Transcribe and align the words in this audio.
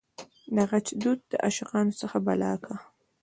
دغچ 0.57 0.87
دود 1.01 1.19
دعاشقانو 1.31 1.97
څه 1.99 2.07
بلا 2.25 2.53
کا 2.63 2.75